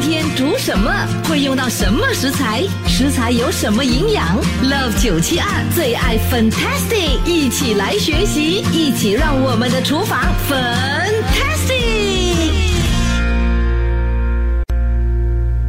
[0.00, 0.92] 今天煮什么？
[1.28, 2.62] 会用到什么食材？
[2.86, 4.24] 食材有什么营养
[4.62, 11.74] ？Love 九七二最爱 Fantastic，一起来学习，一起让我们的厨房 Fantastic。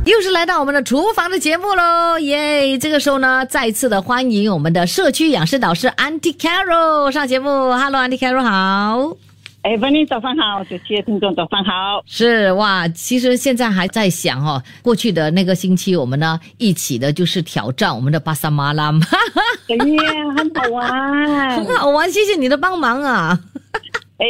[0.05, 2.77] 又是来到我们的厨房的节目喽，耶！
[2.77, 7.49] 这个时候呢，再次的欢迎我们的社区养生导师 Auntie Carol 上节目。
[7.49, 9.28] Hello，Auntie Carol 好。
[9.61, 12.01] 哎，文林早上好，九七的听众早上好。
[12.05, 18.89] 是哇，其实现在还在想哦，过去的那个星期我们呢一起的就是挑战我们的巴萨马拉，
[19.67, 23.37] 哎呀，很好玩， 很好玩，谢谢你的帮忙啊。
[24.19, 24.27] 哎，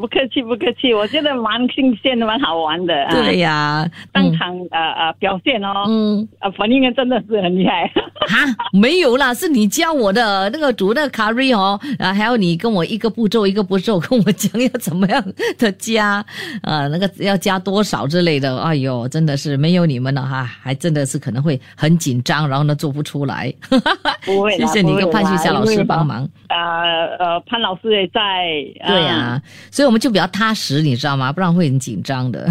[0.00, 2.94] 不客气，不客气，我觉得蛮新鲜的，蛮好玩的。
[3.10, 7.90] 对呀，当场呃呃表现哦，嗯，啊，反应真的是很厉害。
[8.28, 15.20] 哈，没有啦，是你教我的那个煮那个卡瑞哦，啊，还有你跟我一个步骤一个步骤跟我讲要怎么样
[15.58, 16.24] 的加，
[16.62, 18.56] 呃，那个要加多少之类的。
[18.60, 23.52] 哎呦，真的是没有你们了哈，还真的是可能会很紧张，然后呢做不出来。
[24.24, 26.28] 不会， 谢谢你跟潘旭霞老师帮忙。
[26.50, 28.20] 呃呃，潘老师也在。
[28.86, 29.07] 对。
[29.08, 31.32] 啊，所以我们就比较踏实，你知道吗？
[31.32, 32.48] 不然会很紧张的。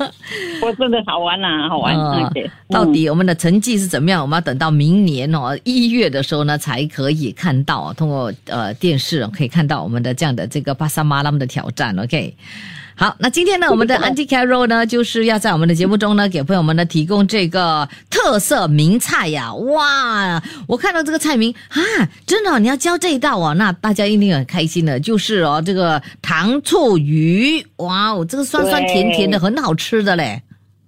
[0.62, 1.94] 我真的好玩啊，好玩。
[2.68, 4.22] 到底我们的成绩是怎么样？
[4.22, 7.92] 我们要等到明年哦一月的时候呢，才可以看到。
[7.94, 11.98] 通过呃电视可以看到我们的这样的这个巴萨马拉姆的挑战。
[11.98, 12.34] OK。
[12.96, 19.52] 好，那今天呢，我们的 Auntie Carol 呢，就是要在我们的节目中呢，给朋友们呢提供这个特色名菜呀！
[19.52, 21.80] 哇，我看到这个菜名啊，
[22.24, 30.40] 真的，你要教这一道哦，那大家一定很开心的，就是哦，这个糖醋鱼，哇哦，这个酸酸甜甜的，很好吃的嘞。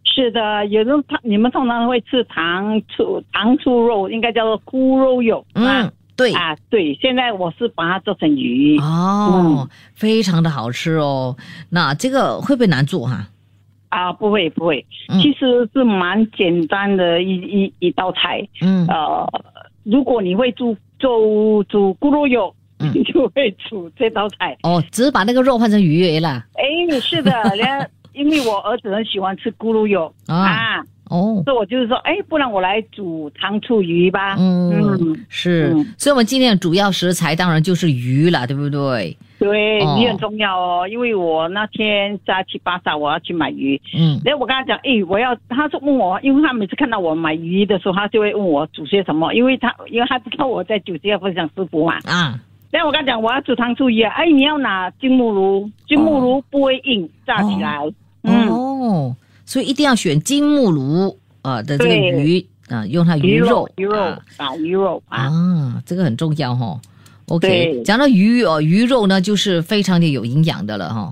[0.04, 5.90] 是的，有人你们通常会吃糖醋糖醋肉，应该叫做咕肉肉，嗯。
[6.16, 11.36] 对啊，对，现在我是把它做成鱼哦，非常的好吃哦。
[11.68, 13.28] 那这个会不会难做哈？
[13.90, 14.84] 啊，不会不会，
[15.22, 18.46] 其实是蛮简单的一一一道菜。
[18.62, 19.28] 嗯，呃，
[19.84, 24.56] 如果你会煮做煮咕噜肉，你 就会煮这道菜。
[24.62, 26.44] 哦，只是把那个肉换成鱼了。
[26.54, 27.32] 哎，是的，
[28.12, 30.82] 因为我儿子很喜欢吃咕噜肉 啊。
[31.08, 34.36] 哦，所以我就是说，哎，不然我来煮糖醋鱼吧。
[34.38, 39.16] 嗯，是，所以我们今天的主要食材当然就是鱼了，对不对？
[39.38, 43.80] 对，鱼很重要哦，因为我那天在去巴萨，我要去买鱼。
[43.94, 51.98] 嗯，然后我跟他讲，哎，我要，他说问我，因为他每次看到我买鱼的时候，他就会问我煮些什么，因为他因为他知道我在酒店要分享师傅嘛。
[52.04, 52.40] 啊，
[52.70, 57.78] 然后我跟他讲，我要煮糖醋鱼啊，哎，你要拿金木炉，金木炉不会硬，炸起来。
[58.22, 59.14] 哦。
[59.46, 63.96] 所以一定要选金木炉啊的这个鱼啊，用它鱼肉鱼肉
[64.36, 64.56] 啊。
[64.56, 66.78] 鱼肉啊，这个很重要哈。
[67.28, 71.10] OK，讲到鱼哦，鱼肉呢就是非常的有营养的了哈。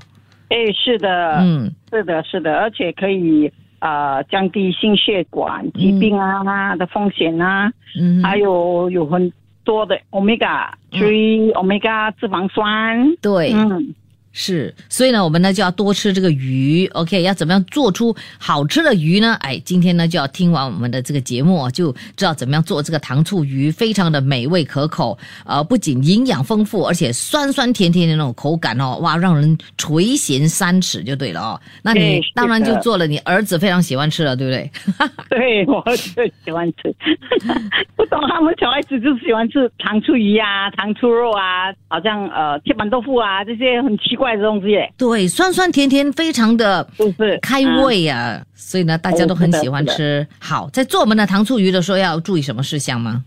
[0.49, 9.33] 哎，是的，嗯，是的，是的，而且可以啊降低心血管疾病啊的风险啊，嗯，还有有很
[9.65, 13.95] 多的 omega three omega 脂肪酸，对，嗯。
[14.37, 17.23] 是，所以呢，我们呢就要多吃这个鱼，OK？
[17.23, 19.35] 要怎么样做出好吃的鱼呢？
[19.35, 31.61] 哎，今天呢就要听完我们的这个节目，就知道怎么样做这个糖醋鱼，非常的美味可口，呃，不仅营养丰富，而且酸酸甜甜的那种口感哦，哇，让人垂涎三尺就对了哦。
[31.85, 34.69] 那你当然就做了，你儿子非常喜欢吃了，对不对？
[35.31, 35.81] 对，我
[36.13, 36.93] 最喜欢吃，
[37.95, 44.24] 不懂他们小孩子就喜欢吃糖醋鱼啊、糖醋肉啊，好像呃铁板豆腐啊这些很奇怪。
[44.25, 46.89] 怪的东西，对，酸酸甜甜，非常的
[47.43, 50.27] 开胃啊，所以呢，大家都很喜欢吃。
[50.41, 53.23] 好，在做我们的糖醋鱼的时候，要注意什么事项吗？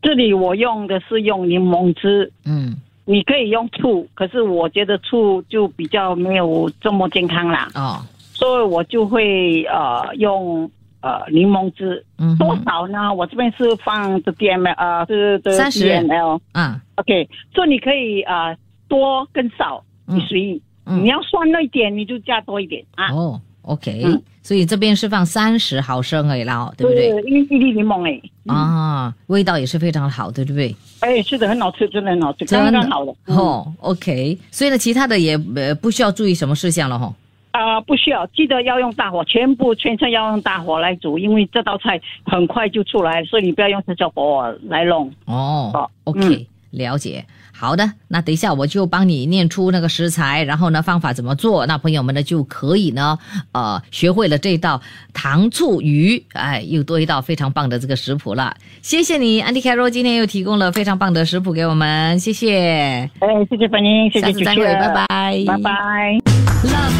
[0.00, 7.68] 这里我用的是用柠檬汁，嗯，你可以用醋，可是我觉得醋就比较没有这么健康啦。
[7.74, 8.00] 哦，
[8.32, 10.70] 所以我就会呃用
[11.02, 13.12] 呃柠檬汁，嗯，多少呢？
[13.12, 18.56] 我这边是放的 D M L 啊，是三十 M L，嗯，OK，所以你可以呃
[18.88, 19.84] 多跟少。
[20.08, 23.12] 你随意，你要酸了一点，你就加多一点啊。
[23.12, 24.04] 哦，OK，
[24.42, 27.08] 所以这边是放三十毫升而已啦，对不对？
[27.30, 28.20] 一一粒柠檬哎。
[28.46, 30.74] 啊，味道也是非常好，对不对？
[31.00, 33.14] 哎，是的，很好吃，真的很好吃，刚刚好的。
[33.26, 37.14] 哦，OK，所以呢，其他的也呃不需要注意什么事项了哈。
[37.50, 45.10] 啊，不需要，记得要用大火，全部全程要用大火来煮，因为这道菜很快就出来，所以你不要用小火来弄。
[45.26, 47.24] 哦，OK，了解。
[47.52, 53.18] 好的，那等一下我就帮你念出那个食材，然后呢方法怎么做，那朋友们呢就可以呢，
[53.50, 54.80] 呃，学会了这道
[55.12, 58.56] 糖醋鱼，哎，又多一道非常棒的这个食谱了。
[58.80, 63.10] 谢谢你，安迪凯罗今天又提供了非常棒的食谱给我们，谢谢。
[63.18, 66.18] 哎，谢谢本英，谢谢下次再会，拜拜，拜拜。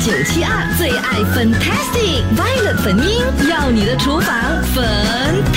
[0.04, 4.34] 九七二最爱 Fantastic Violet 粉音，要你的厨房
[4.74, 5.47] Fantastic。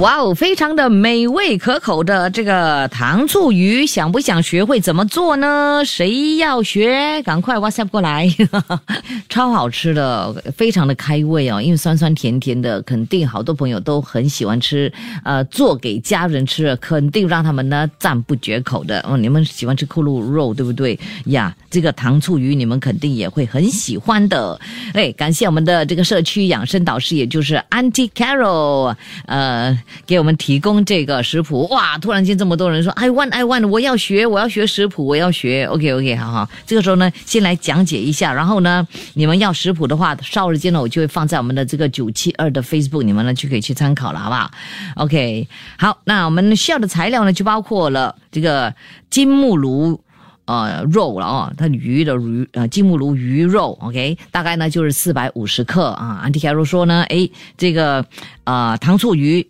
[0.00, 5.82] 哇哦，非常的美味可口的这个糖醋鱼，想不想学会怎么做呢？
[5.84, 8.32] 谁要学，赶快 WhatsApp 过来，
[9.28, 14.92] 超好吃的，非常的开胃哦，因为酸酸甜甜的，肯定好多朋友都很喜欢吃。
[15.24, 19.00] 呃，做给家人吃，肯定让他们呢赞不绝口的。
[19.00, 20.96] 哦，你们喜欢吃扣肉肉，对不对
[21.26, 21.52] 呀？
[21.70, 24.58] 这个糖醋鱼，你们肯定也会很喜欢的。
[24.94, 28.94] 哎，感谢我们的这个社区养生导师，也就是 Auntie Carol，
[29.26, 29.76] 呃。
[30.06, 31.98] 给我们提供这个食谱哇！
[31.98, 35.64] 突然间这么多人说，I want, I want，我要学，我要学食谱，我要学。
[35.66, 36.48] OK, OK，好好。
[36.66, 44.50] 这个时候呢，先来讲解一下，然后呢，你们要食谱的话，稍日间呢，我就会放在我们的这个九七二的 Facebook，你们呢就可以去参考了，好不好
[44.96, 45.46] ？OK，
[45.78, 48.74] 好，那我们需要的材料呢，就包括了这个
[49.10, 50.00] 金目鲈
[50.46, 56.20] 呃肉了哦，它鱼的鱼呃金目鲈鱼肉，OK，大概呢就是四百五十克啊。
[56.22, 58.04] 安迪卡罗说呢，诶，这个
[58.44, 59.46] 呃糖醋鱼。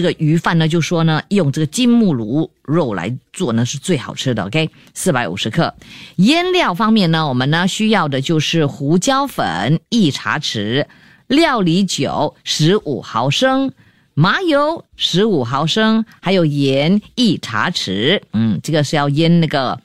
[0.00, 4.42] 这个鱼饭呢，就说呢，用这个金木炉肉来做呢是最好吃的。
[4.44, 5.74] OK，四百五十克。
[6.16, 10.86] 腌料方面呢，我们呢需要的就是胡椒粉一茶匙，
[11.26, 13.72] 料理酒十五毫升，
[14.14, 18.22] 麻油十五毫升，还有盐一茶匙。
[18.32, 19.78] 嗯，这个是要腌那个。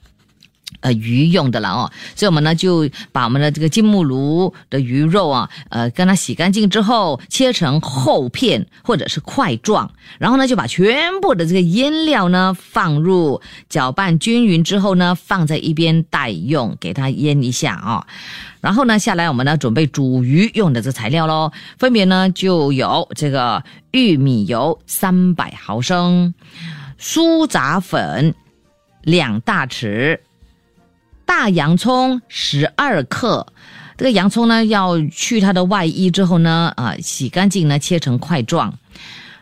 [0.86, 9.90] 呃，鱼用的了哦，所以我们呢就把我们的这个金木炉的鱼肉啊，呃，跟它洗干净之后，切成厚片或者是块状，
[10.20, 18.06] 然后呢就把全部的这个腌料呢放入，搅拌均匀之后呢，放在一边待用，给它腌一下啊。
[18.62, 26.36] 然后呢，下来我们呢准备煮鱼用的这材料喽，分别呢就有这个玉米油三百毫升，
[27.00, 28.36] 苏炸粉
[29.02, 30.20] 两大匙。
[31.26, 33.48] 大洋葱十二克，
[33.98, 38.74] 这个洋葱呢要去它的外衣之后呢，啊，洗干净呢，切成块状。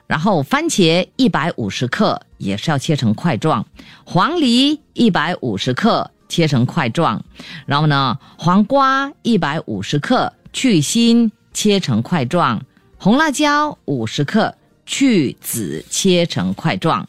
[0.07, 3.65] 然后番茄一百五十克也是要切成块状，
[4.03, 7.23] 黄梨一百五十克切成块状，
[7.65, 12.61] 然后呢，黄瓜一百五十克去心切成块状，
[12.97, 14.53] 红辣椒五十克
[14.85, 17.07] 去籽切成块状。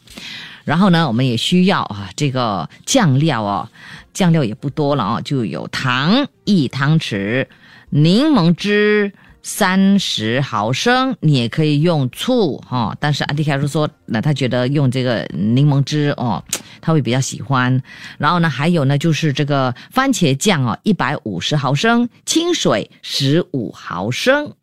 [0.64, 3.68] 然后呢，我们也需要啊这个酱料哦。
[4.14, 7.46] 酱料也不多了啊，就有糖一汤匙，
[7.90, 9.12] 柠檬汁
[9.42, 12.96] 三十毫升，你也可以用醋哈。
[12.98, 16.42] 但是阿迪卡说说，那他觉得用这个柠檬汁哦，
[16.80, 17.82] 他会比较喜欢。
[18.16, 24.54] 然后呢，还有呢，就是这个番茄酱哦，一百五十毫升，清水十五毫升。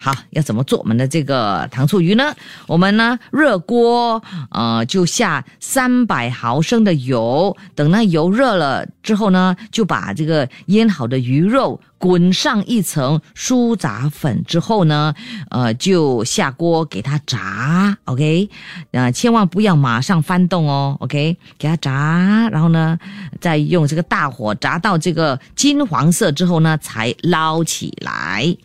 [0.00, 2.32] 好，要怎么做我们的这个糖醋鱼呢？
[2.68, 15.12] 我们呢，热锅，呃，就下三百毫升的油，等那油热了之后呢，就把这个腌好的鱼肉滚上一层酥炸粉之后呢，
[15.50, 18.48] 呃，就下锅给它炸，OK，
[18.92, 22.96] 啊，千万不要马上翻动哦，OK，给它炸，然后呢，
[23.40, 28.56] 再用这个大火炸到这个金黄色之后呢，才捞起来。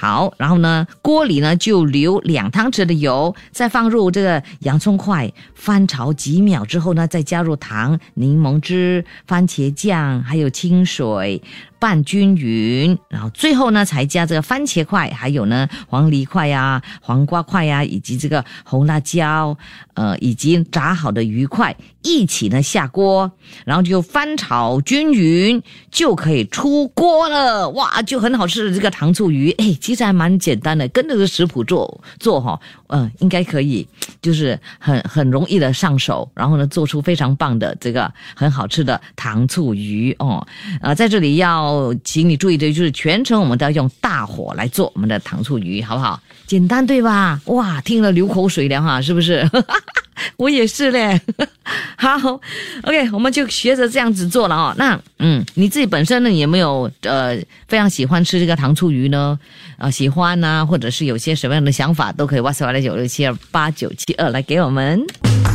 [0.00, 11.42] 好，然后呢，锅里呢就留两汤匙的油，再放入这个洋葱块，翻炒几秒之后呢，再加入糖、柠檬汁、番茄酱，还有清水。
[11.78, 19.56] 拌均匀，然后最后呢，才加这个番茄块，还有呢黄梨块呀、黄瓜块呀，以及这个红辣椒，
[19.94, 23.30] 呃，以及炸好的鱼块一起呢下锅，
[23.64, 27.68] 然后就翻炒均匀，就可以出锅了。
[27.70, 32.58] 哇，就很好吃的这个糖醋鱼，哎，其实还蛮简单的，跟着个食谱做做哈，
[32.88, 33.86] 嗯，应该可以，
[34.20, 40.44] 就是很很容易的上手，然后呢，做出非常棒的这个很好吃的糖醋鱼哦，
[40.80, 41.67] 呃，在这里要。
[41.68, 46.20] 哦，请你注意的就是全程我们都要用大火来做我们的糖醋鱼，好不好？
[46.46, 47.40] 简单对吧？
[47.46, 49.48] 哇，听了流口水了哈，是不是？
[50.36, 51.20] 我也是嘞。
[51.96, 52.40] 好
[52.82, 54.74] ，OK，我们就学着这样子做了哦。
[54.76, 57.36] 那嗯，你自己本身呢有没有呃
[57.68, 59.38] 非常喜欢吃这个糖醋鱼呢？
[59.76, 65.04] 啊，喜欢呢，或者是有些什么样的想法，都可以 WhatsApp 九六七二八九七二来给我们。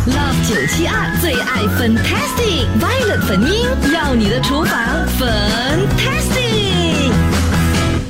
[0.06, 6.43] Love 九七二最爱 Fantastic Violet 粉音，要你的厨房 Fantastic。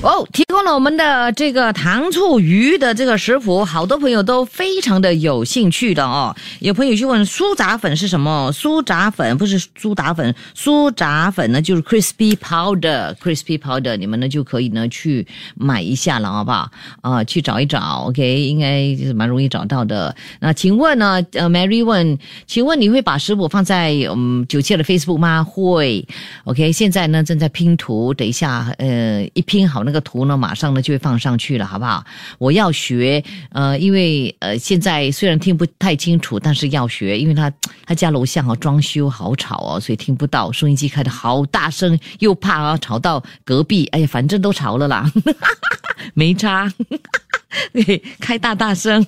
[0.03, 6.35] 哦，提供了我们的这个糖醋鱼的这个食谱，好多朋友都非常的有兴趣的哦。
[6.59, 8.51] 有朋友去问酥炸粉是什么？
[8.53, 16.69] 酥炸粉不是苏打粉，酥炸粉呢就是 crispy powder，crispy powder，你们呢就可以呢去买一下了，好不好？
[16.99, 20.13] 啊，去找一找，OK，应该就是蛮容易找到的。
[20.41, 25.41] 那请问呢，呃，Mary 问，请问你会把食谱放在嗯九七的 Facebook 吗？
[25.41, 26.05] 会
[26.43, 30.25] ，OK，现在呢正在拼图，等一下，呃，一拼好那个图。
[30.25, 32.03] 呢马上呢就会放上去了，好不好？
[32.39, 37.51] 我要学，呃，因为呃现在虽然听不太清楚，但是要学，因为他
[37.85, 45.11] 他家楼下好装修好吵哦，所以听不到，收音机开的好大声，又怕啊吵到隔壁，哎呀，反正都吵了啦，
[46.15, 46.71] 没差。
[48.19, 49.05] 开大大声，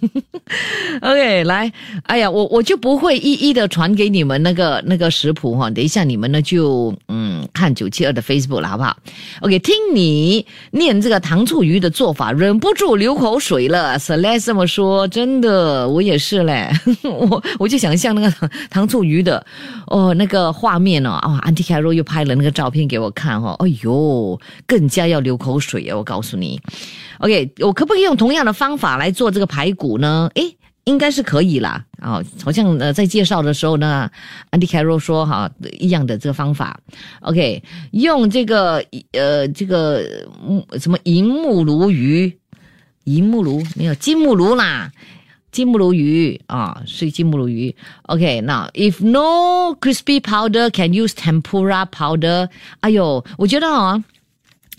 [1.01, 1.71] OK，来，
[2.03, 8.95] 哎呀，我我就不会一一的传给你们那个那个食谱哈，等一下你们呢就嗯看九七二的 Facebook 了，好不好
[9.41, 13.97] ？OK，听你念这个糖醋鱼的做法，忍不住流口水了。
[13.99, 16.69] Celeste 这么说，真的，我也是嘞，
[17.03, 19.45] 我我就想象那个糖醋鱼的
[19.87, 26.59] 哦那个画面哦，啊，Auntie Carol 又拍了那个照片给我看哈，哎呦，更加要流口水啊，我告诉你。
[27.19, 30.29] OK，我可不可以用同样样的方法来做这个排骨呢？
[30.35, 31.83] 诶，应该是可以啦。
[32.01, 34.09] 哦，好像呃在介绍的时候呢，
[34.51, 35.49] 安迪凯罗说哈
[35.79, 36.79] 一样的这个方法。
[37.21, 40.03] OK，用这个呃这个
[40.79, 42.37] 什么银木鲈鱼，
[43.05, 44.91] 银木鲈没有金木鲈啦，
[45.51, 47.75] 金木鲈鱼啊是金木鲈鱼。
[48.03, 52.47] OK，那 if no crispy powder，can use tempura powder。
[52.81, 54.03] 哎呦，我觉得啊，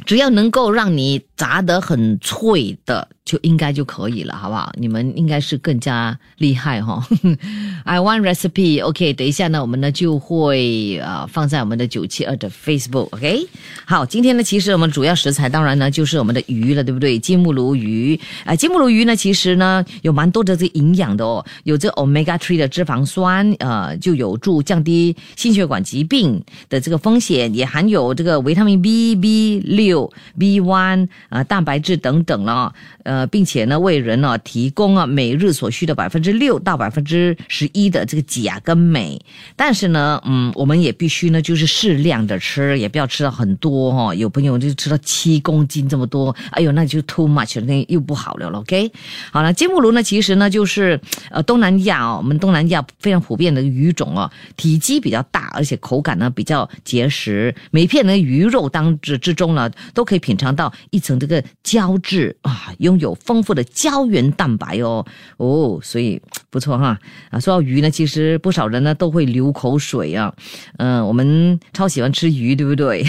[0.04, 3.08] 只要能够让你炸得很脆的。
[3.26, 4.72] 就应该就可以了，好不好？
[4.78, 7.04] 你们应该是更加厉害哈。
[7.84, 9.12] I want recipe，OK。
[9.14, 13.48] 等一下呢，我们呢就会呃放在我们的九七二的 Facebook，OK。
[13.84, 17.18] 好，今天呢，其实我们主要食材当然呢就是我们的鱼了，对不对？
[17.18, 33.15] 金目鲈鱼啊，金目鲈鱼呢，其实呢有蛮多的这营养的哦，有这 omega three 的脂肪酸，呃，就有助降低心血管疾病的这个风险，也含有这个维他命 B、B 六、B one 啊，蛋白质等等了，呃。
[33.26, 39.16] 并且呢，为人呢提供啊每日所需的百分之六到百分之十一的这个钾跟镁，
[39.54, 44.12] 但是呢，嗯，我们也必须呢就是适量的吃，也不要吃到很多哈。
[44.12, 48.50] 有朋友就吃到七公斤这么多，哎呦，那就 too much 那又不好了。
[48.50, 48.90] OK，
[49.30, 63.05] 好了，金目鲈呢，其实呢就是呃东南亚哦，我们东南亚非常普遍的鱼种哦，体积比较大，而且口感呢比较结实，每片的鱼肉当之之中呢都可以品尝到一层这个胶质啊，拥有。
[63.06, 65.06] 有丰富的胶原蛋白哦
[65.38, 66.20] 哦，所以
[66.50, 66.98] 不错哈
[67.30, 67.38] 啊！
[67.38, 70.34] 说到鱼呢，其实不少人呢都会流口水啊。
[70.78, 73.06] 嗯，我们超喜欢吃鱼，对不对？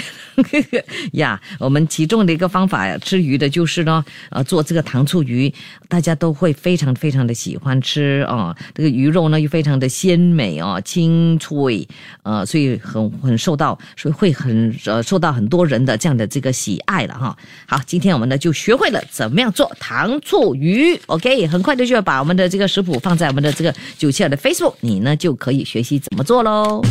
[1.13, 5.51] 呀，我们其中的一个方法吃鱼的就是呢，呃，做这个糖醋鱼，
[5.88, 8.56] 大家都会非常非常的喜欢吃啊。
[8.74, 11.88] 这个鱼肉呢又非常的鲜美哦，清脆，
[12.24, 17.38] 呃，所以很很受到，所以会很呃受到很多人的这样的这个喜爱了哈。
[17.65, 19.72] 好，今天我们呢就学会了怎么样做。
[19.79, 26.82] 糖醋鱼，OK，很快的就要把我们的这个食谱放在我们的这个九七二的 Facebook，你呢就可以学习怎么做喽。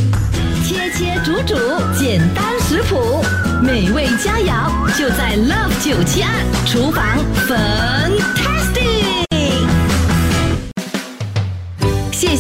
[0.65, 1.55] 切切煮煮，
[1.97, 3.23] 简单食谱，
[3.63, 8.36] 美味佳肴就在 Love 九七二厨房粉。